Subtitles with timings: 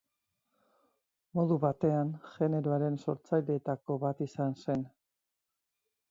[1.39, 4.87] Modu batean generoaren sortzaileetako bat izan zen.